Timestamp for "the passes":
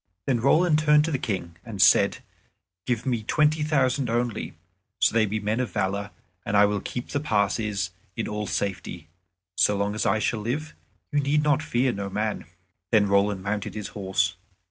7.09-7.91